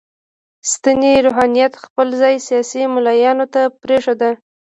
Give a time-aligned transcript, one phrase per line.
[0.73, 4.21] سنتي روحانیت خپل ځای سیاسي ملایانو ته پرېښود.